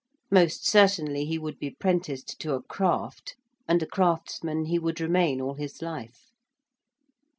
[0.31, 3.35] Most certainly, he would be prenticed to a craft
[3.67, 6.31] and a craftsman he would remain all his life.